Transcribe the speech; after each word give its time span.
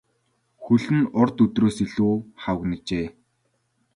Хөл 0.63 0.85
нь 0.97 1.09
урд 1.19 1.37
өдрөөс 1.45 1.77
илүү 1.85 2.13
хавагнажээ. 2.41 3.07